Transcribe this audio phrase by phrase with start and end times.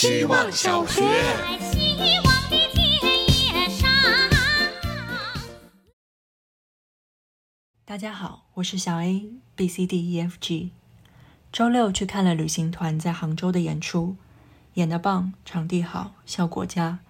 [0.00, 1.02] 希望小学。
[1.60, 2.90] 希望的田
[3.28, 3.86] 野上。
[7.84, 10.70] 大家好，我是小 A B C D E F G。
[11.52, 14.16] 周六去看了旅行团在杭州的演出，
[14.72, 17.00] 演得棒，场地好，效果佳，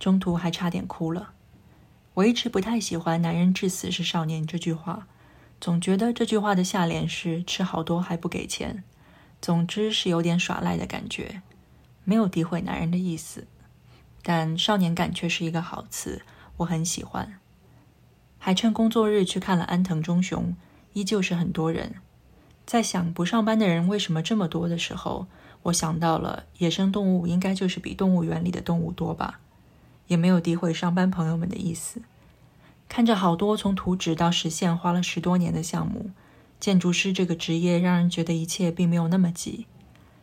[0.00, 1.34] 中途还差点哭了。
[2.14, 5.06] 我一直不太喜欢“男人至死是少年”这句话，
[5.60, 8.82] 总觉得这句话的下联是吃好多还不给钱，
[9.40, 11.42] 总之是有点耍赖的感觉。
[12.10, 13.46] 没有诋毁男人的意思，
[14.20, 16.22] 但少年感却是一个好词，
[16.56, 17.38] 我很喜欢。
[18.36, 20.56] 还趁工作日去看了安藤忠雄，
[20.92, 21.94] 依旧是很多人。
[22.66, 25.28] 在想不上班的人为什么这么多的时候，
[25.62, 29.38] 我想到了野生动物应该就是比动物园里的动物多吧，
[30.08, 32.02] 也没有诋毁上班朋友们的意思。
[32.88, 36.10] 看着好多从图纸到实现花了十多年的项目，
[36.58, 39.66] 建筑师这个职业让人觉得一切并没有那么急。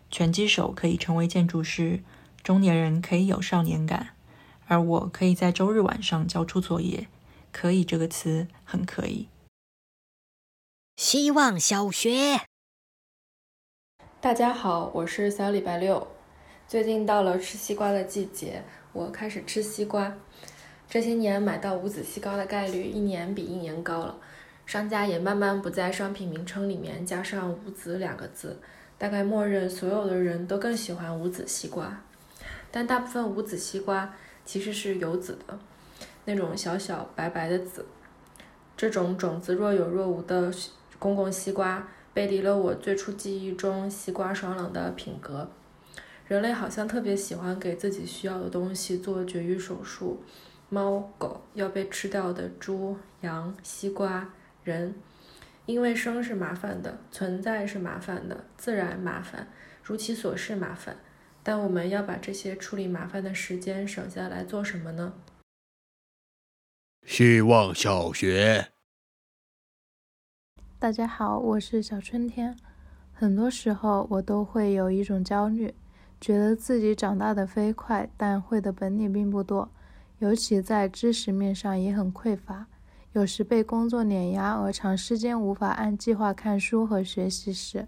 [0.09, 2.01] 拳击手可以成为建筑师，
[2.43, 4.15] 中年人可以有少年感，
[4.67, 7.07] 而我可以在周日晚上交出作业。
[7.49, 9.29] 可以这个词很可以。
[10.95, 12.41] 希望小学，
[14.21, 16.07] 大家好，我是小礼拜六。
[16.67, 18.63] 最近到了吃西瓜的季节，
[18.93, 20.15] 我开始吃西瓜。
[20.87, 24.17] 这些年买到无籽西瓜的概率一年比一年高了，
[24.65, 28.61] 商家也慢慢不在商品名称里面加上“无籽”两个字，
[28.97, 32.01] 大概默认所有的人都更喜欢无籽西瓜。
[32.71, 34.13] 但大部分无籽西瓜
[34.45, 35.57] 其实是有籽的，
[36.25, 37.85] 那种小小白白的籽。
[38.75, 40.53] 这种种子若有若无的
[40.99, 45.49] 公共西瓜，背离了我最初记忆中西瓜爽朗的品格。
[46.27, 50.21] 人类好像特别喜欢给自己需要的东西做绝育手术，
[50.69, 54.29] 猫狗要被吃掉的猪羊西瓜
[54.63, 54.93] 人，
[55.67, 59.49] 因为生是麻烦的，存在是麻烦的，自然麻烦，
[59.83, 60.95] 如其所是麻烦。
[61.43, 65.13] 但我们要把这些处理麻烦的时间省下来做什么呢？
[67.05, 68.69] 希望小学。
[70.79, 72.57] 大家好，我是小春天。
[73.11, 75.75] 很多时候，我都会有一种焦虑，
[76.21, 79.69] 觉得自己长大的飞快，但会的本领并不多，
[80.19, 82.67] 尤其在知识面上也很匮乏。
[83.17, 87.87] 有时被工作碾压而长时间无法按计划看书和学习时，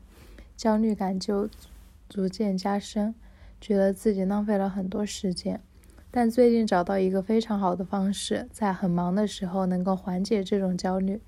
[0.57, 1.47] 焦虑感就
[2.09, 3.13] 逐渐加深，
[3.61, 5.61] 觉得自己浪费了很多时间。
[6.09, 11.21] 但最近找到一个非常好的方式，在很忙的时候能够缓解这种焦虑。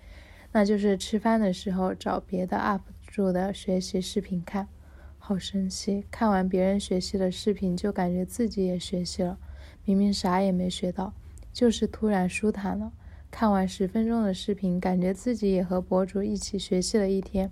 [0.51, 4.67] 那就是吃饭的时候找别的 UP 主的学习视频看，
[5.19, 6.05] 好神奇！
[6.09, 9.37] 看完别人学习的视频，就感觉自己也学习了，
[9.85, 11.13] 明明啥也没学到，
[11.53, 12.91] 就是突然舒坦了。
[13.31, 17.49] 看完十分钟的视频，感觉自己也和博主一起学习了一天。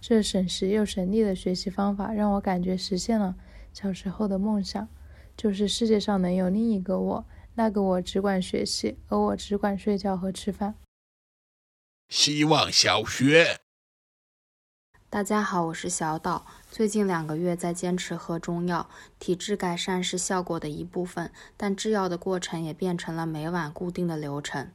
[0.00, 3.36] 这省时又省力的学习方法，让我感觉实现了
[3.72, 4.88] 小时候的梦想，
[5.36, 10.74] 就是世界上能有另一个我，那个我只管学习，而我只管睡觉和吃饭。
[12.08, 13.58] 希望小学。
[15.10, 16.46] 大家好，我是小岛。
[16.70, 18.88] 最近两个月在坚持喝中药，
[19.18, 24.70] 体质改善是效果的一部分，但制药的过程也变成了每晚固定的流程。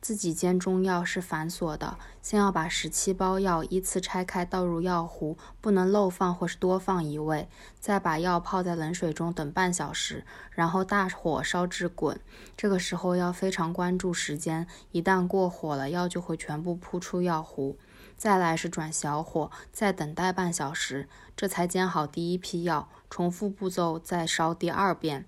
[0.00, 7.48] 自己煎中药是繁琐的，先要把十七包药依次拆开倒入药壶，不能漏放或是多放一味，
[7.80, 12.20] 再把药泡在冷水中等半小时，然后大火烧至滚。
[12.56, 17.76] 这个时候要非常关注时间，一旦过火了，药就会全部扑出药壶。
[18.16, 22.88] 再来是转小火，再等待半小时，这才煎好第一批药。
[23.10, 25.26] 重复步骤再烧第二遍。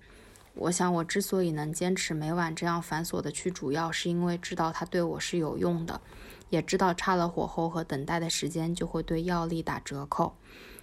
[0.55, 6.01] 我想，我之所以能坚持每晚这样繁琐的去煮药，是因为知道它对我是有用的，
[6.49, 10.35] 也知道差了火候和等待的时间就会对药力打折扣，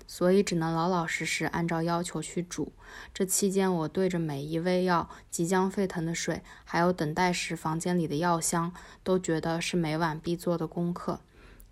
[0.06, 2.72] 所以只能老老实实按照要求去煮。
[3.12, 8.72] 这期间，我对着每一味药、即将沸腾的水，还有等待时房间里的药香，
[9.04, 11.20] 都觉得是每晚必做的功课。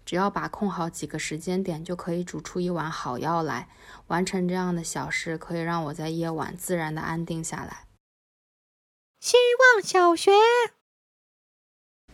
[0.04, 3.68] 只要把控好几个时间点，就可以煮出一碗好药来。
[4.08, 7.86] 完成这样的小事，可以让我在夜晚自然的安定下来。
[9.20, 9.36] 希
[9.74, 10.30] 望小学。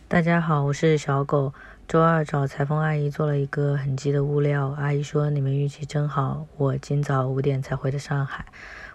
[0.07, 1.53] 大家好，我是小狗。
[1.87, 8.45] 周二找裁缝阿姨做了一个很急的物料，阿姨说你们运气真好，我今早五点才回的上海。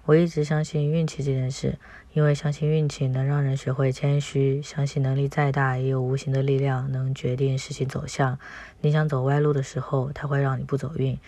[0.07, 1.81] 我一直相信运气这件事，
[2.13, 8.39] 因为相信运气能让人学会谦虚，相信能力再大也有无形的力量能决定事情走向。
[8.81, 11.19] 你想走歪路的时候，它会让你不走运。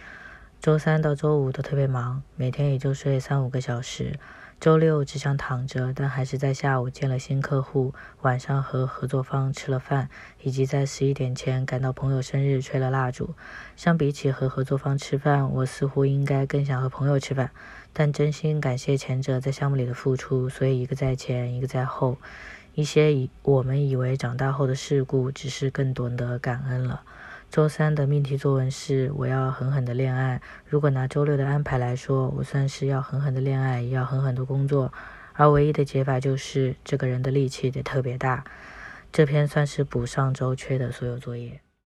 [0.60, 4.16] 周三到周五都特别忙，每天也就睡三五个小时。
[4.60, 10.08] 周六只想躺着，但还是在下午见了新客户，晚上和合作方吃了饭，
[10.42, 13.36] 以及在十一点前赶到朋友生日吹了蜡烛。
[13.76, 17.52] 相比起和合作方吃饭，我似乎应该更想和朋友吃饭。
[17.92, 22.18] 但真心感谢前者在项目里的付出，所以一个在前，一个在后。
[22.74, 27.02] 一些以我们以为长大后的事故，只是更懂得感恩了。
[27.50, 30.40] 周三的命题作文是我要狠狠的恋爱。
[30.66, 34.92] 如果拿周六的安排来说，我算是要狠狠的恋爱，也要狠狠的工作。
[35.32, 38.44] 而唯一的解法就是这个人的力气得特别大。
[39.10, 41.60] 这篇算是补上周缺的所有作业。